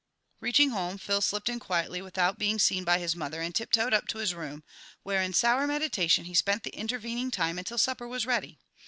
Reaching 0.39 0.71
home, 0.71 0.97
Phil 0.97 1.21
slipped 1.21 1.47
in 1.47 1.59
quietly 1.59 2.01
without 2.01 2.39
being 2.39 2.57
seen 2.57 2.83
by 2.83 2.97
his 2.97 3.15
mother 3.15 3.39
and 3.39 3.53
tiptoed 3.53 3.93
up 3.93 4.07
to 4.07 4.17
his 4.17 4.33
room, 4.33 4.63
where, 5.03 5.21
in 5.21 5.31
sour 5.31 5.67
meditation, 5.67 6.25
he 6.25 6.33
spent 6.33 6.63
the 6.63 6.71
intervening 6.75 7.29
time 7.29 7.59
until 7.59 7.77
supper 7.77 8.07
was 8.07 8.25
ready. 8.25 8.57